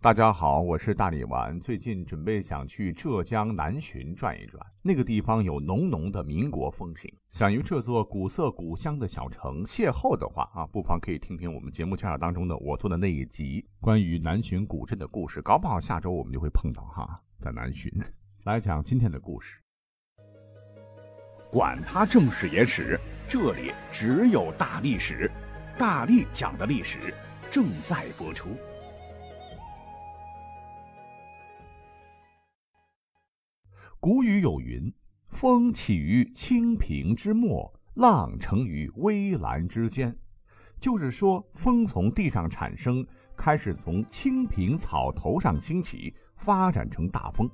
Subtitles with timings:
[0.00, 1.58] 大家好，我是大力丸。
[1.58, 7.12] 最近准备想去浙江南浔转一转，那个地方有浓浓的民国风情。
[7.30, 15.42] 想于这座古色古香的小城邂逅的话啊，不妨可以听听我们节目介绍当中的我做的那一集关于南浔古镇的故事。
[15.42, 17.92] 搞不好下周我们就会碰到哈，在南浔
[18.46, 19.60] 来讲今天的故事。
[21.50, 25.28] 管他正史野史，这里只有大历史，
[25.76, 27.12] 大力讲的历史
[27.50, 28.50] 正在播出。
[34.00, 34.92] 古语有云
[35.28, 40.16] ：“风起于青萍之末，浪成于微澜之间。”
[40.78, 43.04] 就是说，风从地上产生，
[43.36, 47.48] 开始从青萍草头上兴起，发展成大风；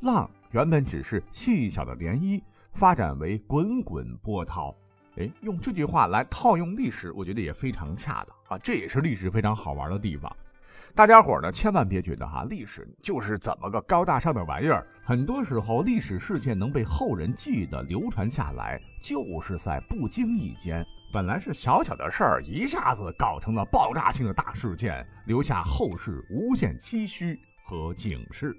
[0.00, 2.40] 浪原本只是细小的涟漪，
[2.72, 4.74] 发展为滚滚波涛。
[5.16, 8.58] 哎，用这句话来套用历史，我觉得也非常恰当啊！
[8.62, 10.34] 这也是历史非常好玩的地方。
[10.94, 14.84] 大家伙呢，千万别觉得哈，历史就是怎么个高大上的玩意儿。
[15.04, 28.56] 很多时候，历史事件能被后人记得、流传下来，就是在不经意间，本来是小小的事儿，一下子搞成了爆炸性的大事件，留下后世无限唏嘘和警示。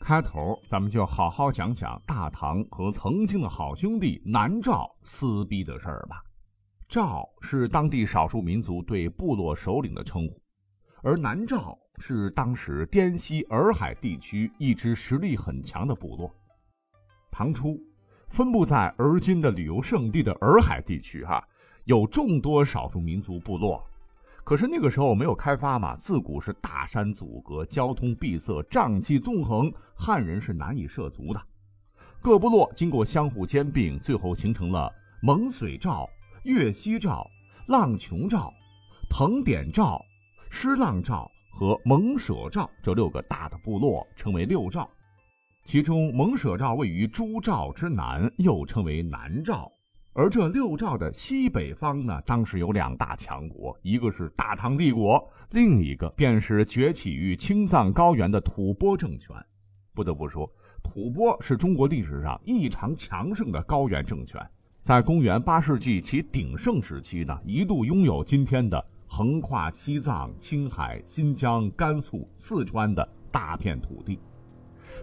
[0.00, 6.22] 开头，咱们就好好讲讲大唐和曾经的好兄弟南诏撕逼的事儿吧。
[6.88, 10.40] 诏是当地少数民族对部落首领的称呼。
[11.02, 16.34] 而南诏是当时滇西洱海地区一支实力很强的部落。
[17.30, 17.78] 唐初，
[18.28, 21.42] 分布在而今的旅游胜地的洱海地区，哈，
[21.84, 23.84] 有众多少数民族部落。
[24.44, 31.40] 可是那个时候没有开发嘛，自古是大山阻隔，交通闭塞，瘴气纵横，汉人是难以涉足的。
[32.20, 34.90] 各部落经过相互兼并，最后形成了
[35.22, 36.08] 蒙水诏、
[36.44, 37.24] 越西诏、
[37.66, 38.52] 浪琼赵、
[39.10, 40.02] 彭典诏。
[40.50, 44.88] 施浪赵和蒙舍赵这六个大的部落称为六赵，
[45.64, 49.70] 其中蒙舍赵位于诸赵之南，又称为南赵。
[50.14, 59.36] 而这六赵的西北方呢，当时有两大强国，一个是大唐帝国，另一个便是崛起于青藏高原的吐蕃政权。
[59.94, 60.50] 不得不说，
[60.82, 64.44] 吐蕃是中国历史上异常强盛的高原政权，
[64.80, 68.84] 在公元八世纪其鼎盛时期呢，一度拥有今天的。
[69.08, 74.20] 横跨西藏、青海、新疆、甘肃、四川的大片土地，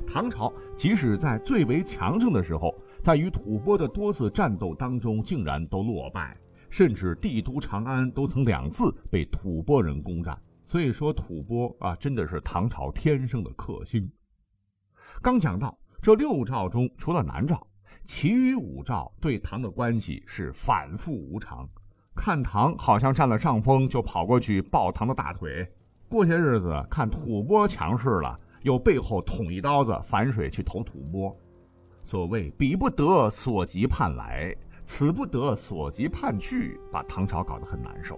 [0.07, 6.37] 唐朝即使在最为强盛的时候，在与吐蕃的多次战斗当中，竟然都落败，
[6.69, 10.39] 甚至帝都长安都曾两次被吐蕃人攻占。
[10.65, 14.09] 所以说，吐蕃啊，真的是唐朝天生的克星。
[15.21, 17.67] 刚讲到这六诏中，除了南诏，
[18.03, 21.67] 其余五诏对唐的关系是反复无常。
[22.15, 25.69] 看唐好像占了上风，就跑过去抱唐的大腿。
[26.07, 31.35] 过些日子看吐蕃强势了，又背后捅一刀子，反水去投吐蕃。
[32.01, 38.17] 所谓彼不得所及盼来，此不得所及盼去，把唐朝搞得很难受。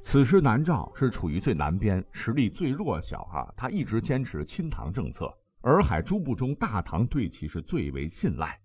[0.00, 5.32] 此时南诏是处于最南边，实力最弱小啊，他一直坚持亲唐政策。
[5.62, 8.58] 洱海诸部中，大唐对其是最为信赖。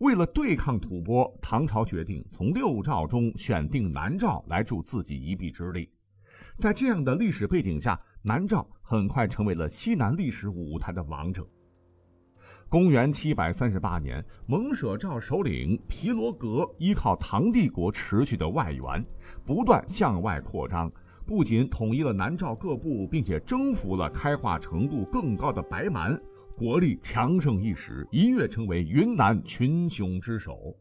[0.00, 5.88] 为了对抗吐蕃，唐朝决定从六诏中选定南诏来助自己一臂之力。
[6.56, 11.46] 在这样的历史背景下，南诏很快成为了西南历史舞台的王者。
[12.68, 19.02] 公元七百三十八年，蒙舍诏首领皮罗格依靠唐帝国持续的外援，
[19.44, 20.90] 不断向外扩张，
[21.26, 26.18] 不仅统一了南诏各部，并且征服了开化程度更高的白蛮。
[26.56, 30.76] 国力强盛一时，一跃成为云南群雄之首。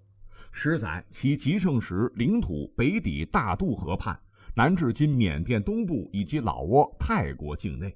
[0.52, 4.18] 十载，其极盛时，领土北抵大渡河畔，
[4.54, 7.96] 南至今缅甸东部以及老挝、泰国境内。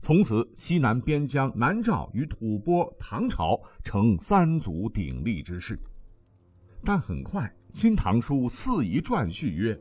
[0.00, 5.78] 从此，西南边疆南诏与吐蕃、唐朝成三足鼎立之势。
[6.84, 7.42] 但很快，
[7.76, 9.76] 《新唐书·四夷传》续曰：“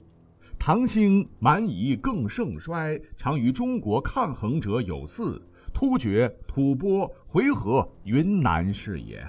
[0.57, 5.39] 唐兴蛮夷更盛衰，常与中国抗衡者有四。”
[5.75, 9.21] 突厥、吐蕃、回纥、云南是也。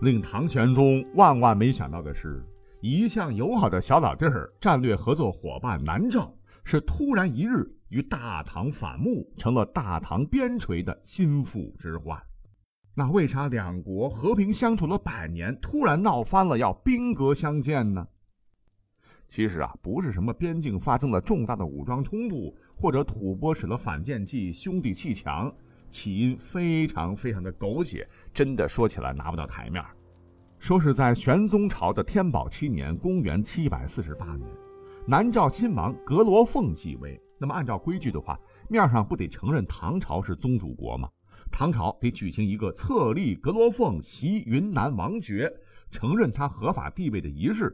[0.00, 2.42] 令唐玄宗万万没想到的是，
[2.80, 6.34] 一向友好的小老弟儿、战略合作伙伴南诏，
[6.64, 12.18] 是突然一日与大唐反目，成了大唐边陲的心腹之患。
[12.94, 18.08] 那为啥两国和平相处了百年，突然闹翻了，要兵戈相见呢？
[19.28, 25.54] 其实啊，不是什么边境发生了重大的武装冲突，或者吐蕃使了反间计，兄弟气强。
[25.94, 29.80] 起因非常非常的苟且，真的说起来拿不到台面
[30.58, 34.50] 说是在玄宗朝的天宝七年（公元七百四十八年），
[35.06, 37.20] 南诏亲王格罗凤继位。
[37.38, 38.36] 那么按照规矩的话，
[38.68, 41.08] 面上不得承认唐朝是宗主国吗？
[41.52, 45.48] 唐朝得举行一个册立阁罗凤袭云南王爵，
[45.92, 47.72] 承认他合法地位的仪式。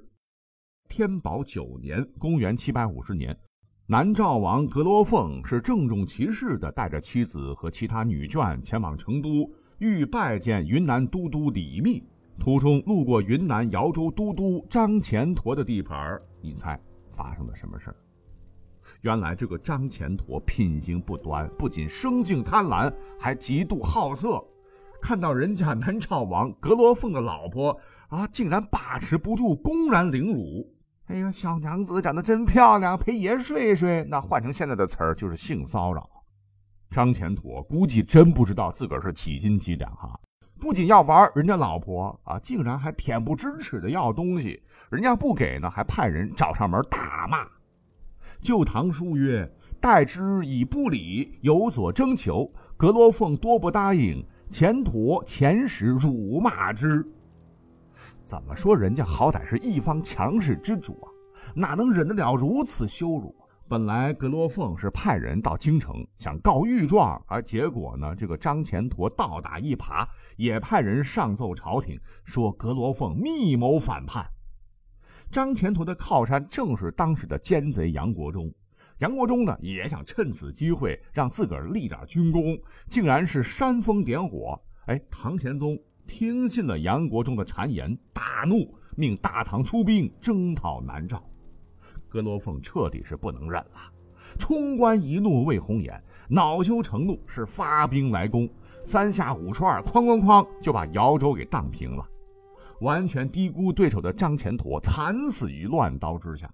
[0.91, 3.35] 天宝九年（公元750年），
[3.91, 12.01] 南诏王阁罗凤是郑重其事地带着妻子和其他女眷前往成都，欲拜见云南都督李密。
[12.39, 17.97] 途中路过云南瑶州都督张虔陀的地盘，你猜发生了什么事儿？
[19.01, 24.41] 原来这个张虔陀品行不端，不仅生性贪婪，还极度好色。
[25.03, 27.77] 看到人家南诏王阁罗凤的老婆
[28.07, 30.65] 啊，竟然把持不住，公然凌辱。
[31.11, 34.07] 哎呀，小娘子长得真漂亮，陪爷睡睡。
[34.09, 36.09] 那换成现在的词儿就是性骚扰。
[36.89, 40.17] 张前陀估计真不知道自个儿是几斤几两哈，
[40.61, 47.45] 不仅要玩人家老婆啊，竟然还恬不知耻的要东西，人家不给呢，还派人找上门大骂。
[48.41, 49.53] 旧唐书曰
[49.83, 52.49] ：“待之以不礼，有所征求。”
[52.79, 57.05] 格罗凤多不答应，前陀遣使辱骂之。
[58.23, 58.77] 怎么说？
[58.77, 61.09] 人家好歹是一方强势之主啊，
[61.55, 63.35] 哪能忍得了如此羞辱？
[63.69, 70.05] 本来格罗凤是派人到京城想告御状，而结果呢，这个张前陀倒打一耙，
[70.37, 74.27] 也派人上奏朝廷，说格罗凤密谋反叛。
[75.31, 78.53] 张前陀的靠山正是当时的奸贼杨国忠，
[78.99, 82.59] 杨国忠呢也想趁此机会让自个儿立点军功，
[82.89, 84.61] 竟然是煽风点火。
[84.87, 85.79] 哎，唐玄宗。
[86.11, 91.23] 听信了杨国忠的谗言，大怒，命大唐出兵征讨南诏。
[92.09, 93.93] 格罗凤彻底是不能忍了，
[94.37, 98.51] 冲冠一怒为红颜，恼羞成怒是发兵来攻，
[98.85, 102.05] 三下五除二，哐哐哐就把姚州给荡平了。
[102.81, 106.53] 完全低估对手的张虔陀惨死于乱刀之下。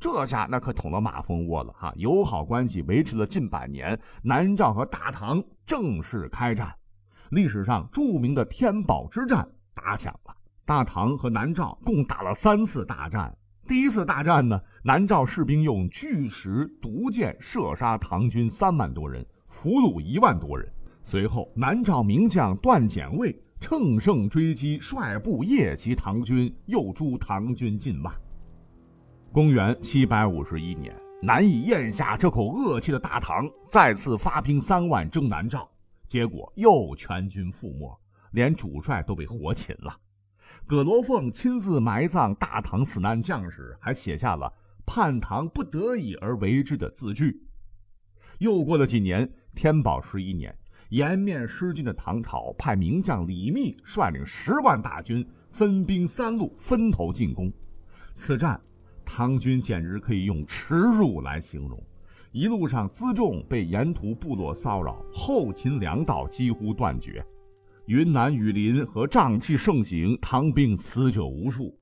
[0.00, 1.92] 这下那可捅了马蜂窝了哈！
[1.96, 6.74] 友好关系维持了近百年，南诏和大唐正式开战。
[7.30, 10.34] 历史上著名的天宝之战打响了，
[10.64, 13.36] 大唐和南诏共打了三次大战。
[13.66, 20.66] 第一次大战呢，南诏士兵用巨石、毒箭射杀唐军三万多人，俘虏一万多人。
[21.02, 28.14] 随后，南诏名将段简卫乘胜追击，率部夜袭唐军，又诛唐军近万。
[29.32, 35.68] 公元七百五十一年，难以咽下这口恶气的大唐再次发兵三万征南诏。
[36.08, 38.00] 结果又全军覆没，
[38.32, 39.94] 连主帅都被活擒了。
[40.66, 44.52] 葛罗凤亲自埋葬大唐死难将士，还写下了
[44.86, 47.46] “叛唐不得已而为之”的字句。
[48.38, 50.56] 又过了几年，天宝十一年，
[50.88, 57.52] 颜面失尽的唐朝派名将李密率领十万大军，分兵三路分头进攻。
[58.14, 58.58] 此战，
[59.04, 61.82] 唐军简直可以用耻辱来形容。
[62.30, 67.24] 一路上辎重被沿途部落骚扰，后勤粮道几乎断绝。
[67.86, 71.74] 云南雨林和瘴气盛行，唐兵死者无数。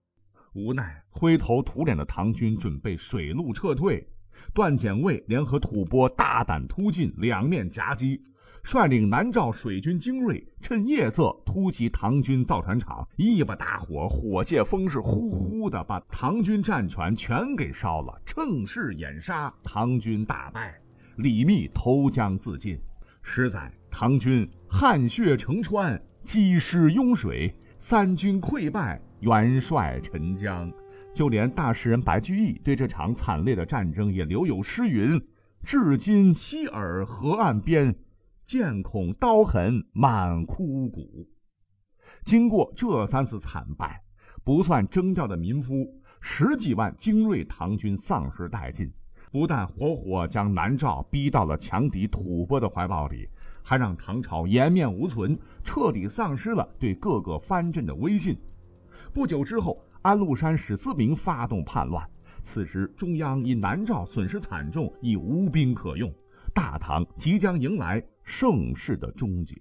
[0.54, 4.06] 无奈灰头土脸的唐军准备水路撤退，
[4.54, 8.22] 段简卫联合吐蕃大胆突进，两面夹击。
[8.66, 20.74] 率领南诏水军精锐，趁夜色突袭唐军造船厂，一把大火，火借风势，呼呼的把唐军战船全给烧了，趁势掩杀，唐军大败，
[21.18, 22.76] 李密投江自尽。
[23.22, 30.68] 十载，唐军汗血成川，积尸拥水，三军溃败，元帅沉江。
[31.14, 35.22] 就连大诗人白居易对这场惨烈的战争也留有诗云
[35.62, 37.94] ：“至今西尔河岸边。”
[38.46, 41.28] 剑孔刀痕满枯骨。
[42.24, 44.00] 经过这三次惨败，
[44.44, 45.84] 不算征调的民夫，
[46.20, 48.88] 十几万精锐唐军丧失殆尽，
[49.32, 53.28] 不但活活将南诏逼到了强敌吐蕃的怀抱里，
[53.64, 58.38] 还让唐朝颜面无存，彻底丧失了对各个藩镇的威信。
[59.12, 62.08] 不久之后，安禄山史思明发动叛乱，
[62.42, 66.14] 此时中央因南诏损失惨重，已无兵可用。
[66.56, 69.54] 大唐即将迎来盛世的终结。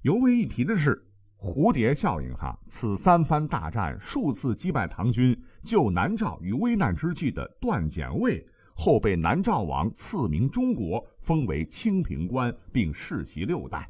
[0.00, 1.00] 尤为一提的是，
[1.38, 13.88] 蝴蝶效应哈，此三番大战数次击败唐军、救南诏于危难之际的段简卫，后被南诏王赐名中国，封为清平官，并世袭六代。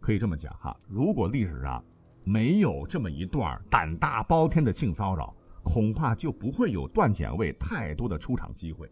[0.00, 1.82] 可以这么讲哈，如果历史上
[2.24, 8.90] 没有这么一段胆大包天的性骚扰，恐怕就不会有段简卫太多的出场机会。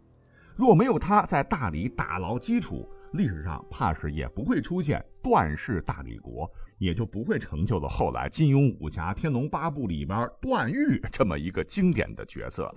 [0.62, 12.76] 若没有他在大理打牢基础，历史上怕是也不会出现段氏大理国，也就不会成就了后来金庸武侠《天龙八部》里边段誉这么一个经典的角色了。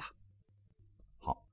[1.20, 1.46] 好，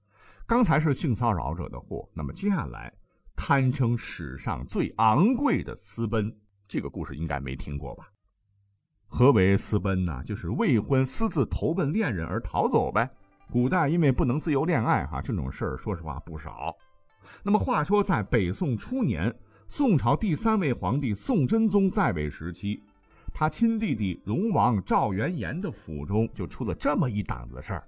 [0.46, 2.90] 刚才是性骚扰惹的祸，那么接下来
[3.36, 6.34] 堪称史上最昂贵的私奔。
[6.66, 8.10] 这个故事应该没听过吧？
[9.06, 10.22] 何为私奔呢？
[10.24, 13.10] 就是未婚私自投奔恋人而逃走呗。
[13.52, 16.74] 古代因为不能自由恋爱，哈，这种事儿说实话不少。
[17.42, 19.30] 那么话说，在北宋初年，
[19.68, 22.82] 宋朝第三位皇帝宋真宗在位时期，
[23.30, 27.84] 他亲弟弟荣王赵元炎的府中就出了这么一档子事儿。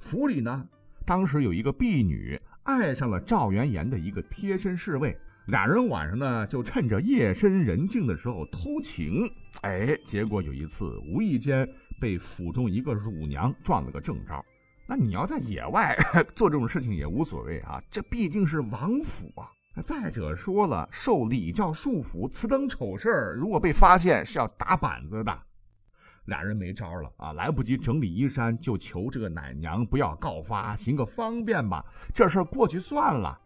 [0.00, 0.66] 府里呢，
[1.06, 5.16] 当时有一个婢女爱上了赵元炎的一个贴身侍卫。
[5.46, 9.24] 俩人晚上呢，就趁着夜深人静的时候偷情，
[9.62, 11.68] 哎，结果有一次无意间
[12.00, 14.44] 被府中一个乳娘撞了个正着。
[14.90, 15.96] 那你要在野外
[16.34, 19.48] 做这种事情也无所谓啊，这毕竟是王府啊。
[19.84, 25.32] 再者说了，受礼教束缚，此等丑事儿如果被发现是要打板子的。
[26.24, 33.38] 俩人没招了啊，来不及整理衣衫，就求这个奶娘不要告发，行个方便吧，这事儿过去算了。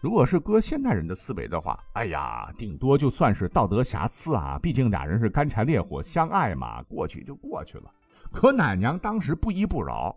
[0.00, 7.90] 如果是搁现代人的思维的话，哎呀，顶多就算是道德瑕疵啊，毕竟俩人是干柴烈火相爱嘛，过去就过去了。
[8.30, 10.14] 可奶娘当时不依不饶，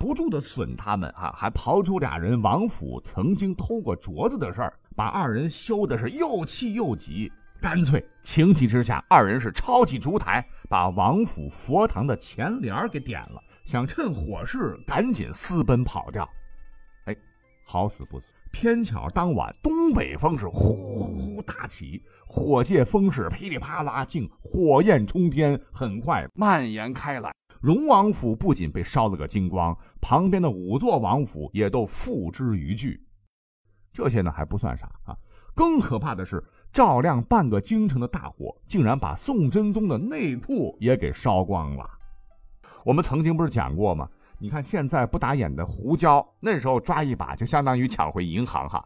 [0.00, 7.30] 不住的损他们啊，还刨出俩人王府曾经偷过镯子的事儿，把二人羞的是又气又急，
[7.60, 16.26] 干脆情急之下，二人是抄起烛台，把王府佛堂的前帘给点了，想趁火势赶紧私奔跑掉。
[17.04, 17.14] 哎，
[17.66, 18.24] 好死不死！
[18.50, 27.30] 偏巧当晚东北风是呼呼大起，火借风势噼里啪啦，竟火焰冲天，很快蔓延开来。
[27.60, 32.98] 荣王府不仅被烧了个精光，旁边的五座王府也都付之一炬。
[33.92, 35.16] 这些呢还不算啥啊，
[35.54, 41.84] 更可怕的是，照亮半个京城的大火，竟然把宋真宗的内库也给烧光了。
[42.82, 44.08] 我们曾经不是讲过吗？
[44.38, 48.82] 你看，现在不打眼的胡椒，那时候抓一把就相当于抢回银行哈。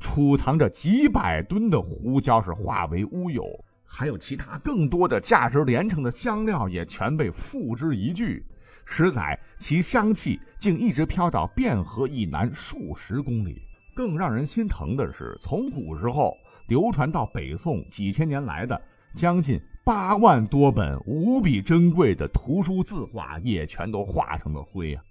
[0.00, 3.42] 储藏着几百吨的胡椒是化为乌有，
[3.88, 8.40] 还有其他更多的价值连城的香料也全被付之一炬。
[8.84, 13.60] 十载，其香气竟一直飘到汴河以南数十公里。
[13.94, 16.36] 更让人心疼的是，从古时候
[16.68, 18.80] 流传到北宋几千年来的
[19.14, 19.60] 将近。
[19.84, 25.02] 八万多本无比珍贵的图书字画也全都化成了灰啊！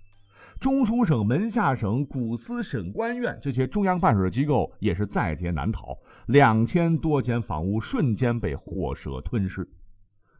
[0.59, 5.95] 中书省、门下省、古司审官院这些中央办事机构也是在劫难逃，
[6.27, 9.67] 两千多间房屋瞬间被火舌吞噬。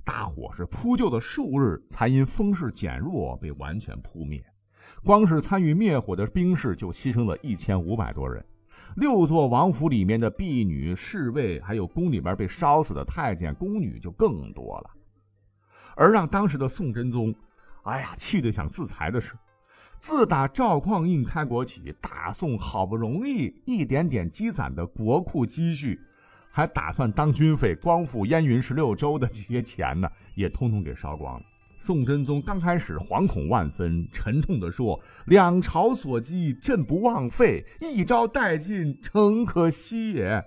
[0.03, 4.43] 大火是扑救了数日，才因风势减弱被完全扑灭。
[5.03, 8.43] 光是参与灭火的兵士就牺牲了一千五百多人。
[8.95, 14.89] 六座王府里面的婢女、侍卫，还有宫里边被烧死的太监、宫女就更多了。
[15.95, 17.35] 而让当时的宋真宗，
[17.83, 19.33] 哎呀，气得想自裁的是，
[19.99, 25.99] 自打赵匡胤开国起，大宋好不容易一点点积攒的国库积蓄，
[26.51, 31.45] 还打算当军费光复燕云十六州的这些钱呢，也通通给烧光了。
[31.79, 40.43] 宋真宗刚开始惶恐万分，沉痛地说：“两朝所积，朕不枉费，一朝殆尽，诚可惜也。”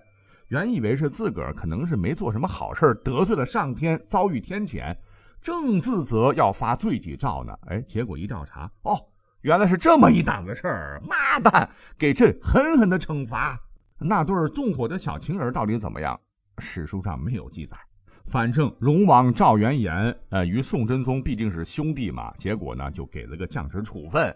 [0.48, 4.96] 原以为是自个儿可能是没做什么好事得罪了上天，遭遇天谴，
[5.40, 7.56] 正自责要发罪己诏呢。
[7.68, 9.00] 哎，结果一调查，哦，
[9.42, 11.02] 原来是这么一档子事儿！
[11.02, 11.66] 妈蛋，
[11.96, 13.58] 给朕狠狠的惩罚！
[13.98, 16.18] 那对纵火的小情人到底怎么样？
[16.58, 17.74] 史书上没有记载。
[18.26, 24.34] 反正荣王赵元炎，呃，与宋真宗毕竟是兄弟嘛，结果呢就给了个降职处分。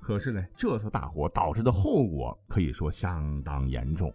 [0.00, 4.10] 可是呢，这次大火导致的后果可以说相当严重。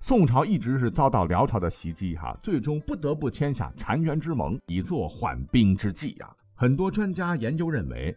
[0.00, 6.28] 宋朝一直是遭到辽朝的袭击，哈，最终不得不签下澶渊之盟，以作缓兵之计呀。
[6.56, 8.16] 很多专家研究认为，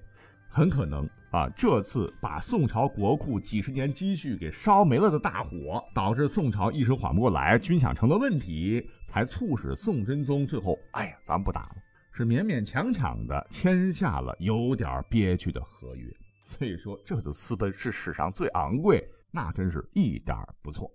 [0.49, 8.89] 很可能啊，这次把宋朝国库几十年积蓄给烧没了的大火，导致宋朝一时缓不过来，军饷成了问题。
[9.05, 11.77] 才促使宋真宗最后，哎呀，咱不打了，
[12.11, 16.07] 是勉勉强强的签下了有点憋屈的合约。
[16.45, 20.91] 所以说，这次私奔是史上最昂贵，那真是一点不错。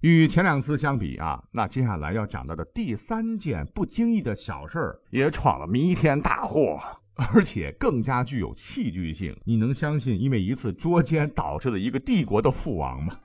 [0.00, 6.80] 与前两次相比啊，那接下来要讲到的第三件不经意的小事儿，也闯了弥天大祸，
[7.14, 9.36] 而且更加具有戏剧性。
[9.44, 13.18] 你能相信，因为一次捉奸导致了一个帝国的覆亡吗？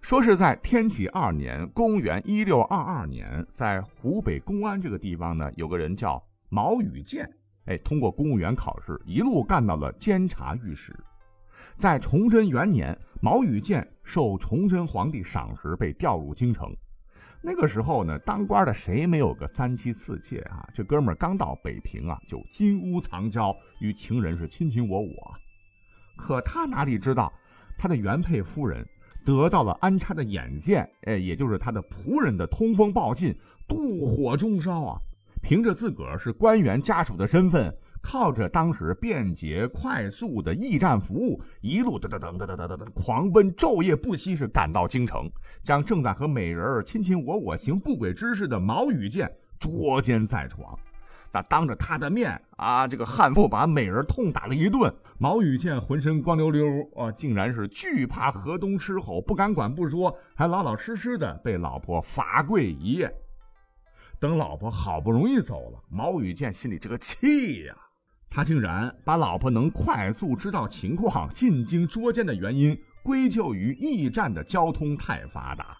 [0.00, 7.26] 说是在天启二年，公元一六二二年，在湖北公安这个地方呢，有个人叫毛羽建，
[7.64, 10.94] 哎，通过公务员考试，一路干到了监察御史。
[11.74, 16.76] 在崇祯元年，毛羽建受崇祯皇帝赏识，被调入京城。
[17.46, 20.66] 那个时候呢，当官的谁没有个三妻四妾啊？
[20.72, 25.34] 这哥们儿刚到北平啊，就金屋藏娇，与情人是卿卿我我。
[26.16, 27.30] 可他哪里知道，
[27.76, 28.82] 他的原配夫人。
[29.26, 33.34] 得到了安插的眼线，哎，也就是他的仆人的通风报信，
[33.66, 34.98] 妒火中烧啊！
[35.42, 37.74] 凭着自个儿是官员家属的身份，
[38.04, 45.28] 靠着当时便捷快速的驿站服务，一路噔噔噔噔噔噔噔狂奔，昼夜不息，是赶到京城，
[45.62, 50.78] 将正在和美人儿卿卿我我行不轨之事的毛羽剑捉奸在床。
[51.32, 54.94] 那当着他的面啊，这个悍妇把美人痛打了一顿。
[55.18, 63.12] 毛羽见浑身光溜溜啊，竟然是惧怕河东狮吼，不敢管不说，还老老实实的被老婆罚跪一夜。
[64.20, 67.74] 等老婆好不容易走了，毛羽见心里这个气呀，
[68.34, 75.76] 他竟然把老婆能快速知道情况、进京捉奸的原因归咎于驿站的交通太发达。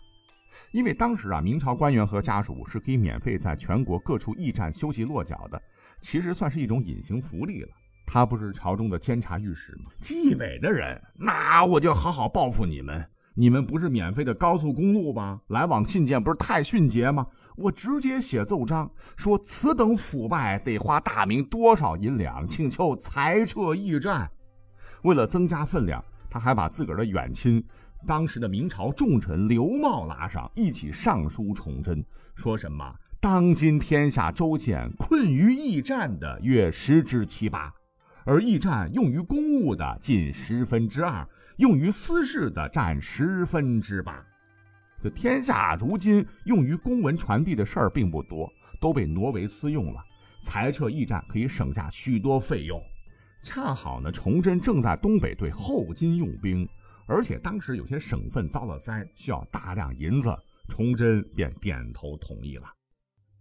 [0.71, 5.61] 因为当时啊，明朝官员和家属是可以免费在全国各处驿站休息落脚的，
[6.01, 7.69] 其实算是一种隐形福利了。
[8.07, 9.91] 他不是朝中的监察御史吗？
[10.01, 13.05] 纪委的人，那我就好好报复你们。
[13.35, 15.41] 你们不是免费的高速公路吗？
[15.49, 17.27] 来往信件不是太迅捷吗？
[17.57, 24.31] 我直接写奏章，说此等腐败得花大明多少银两，请求裁撤驿站。
[25.03, 27.65] 为了增加分量，他还把自个儿的远亲。
[28.07, 37.73] 当时的明朝重臣刘茂拉上一起上书崇祯，说什么当今天下州县困于驿站的约十之七八，
[38.27, 44.23] 而驿站用于公务的近十分之二，用于私事的占十分之八。
[45.05, 50.03] 这天下如今用于公文传递的事儿并不多，都被挪为私用了。
[50.41, 52.83] 裁撤驿站可以省下许多费用。
[53.43, 56.67] 恰好呢，崇祯正在东北对后金用兵。
[57.05, 60.35] 而且当时有些省份遭了灾，需要大量银子，
[60.71, 62.65] 崇祯便点头同意了。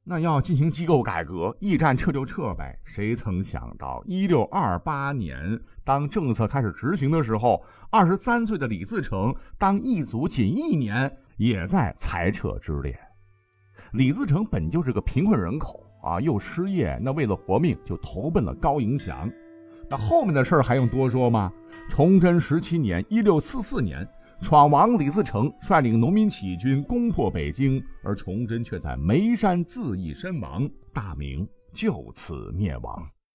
[0.03, 2.77] 那要进行机构改革，驿站撤就撤呗。
[2.83, 12.97] 谁曾想到，一六二八年，当政策开始执行的时候，二十三岁的李自成当一族仅一年，也在裁撤之列。
[13.93, 19.31] 李自成本就是个贫困人口啊，又失业，那为了活命，就投奔了高迎祥。
[19.89, 21.51] 那后面的事儿还用多说吗？
[21.89, 24.07] 崇祯十七年（一六四四年），
[24.41, 33.05] 闯王李自成率领农民起义军攻破北京，而崇祯却在眉山自缢身亡，大明就此灭亡。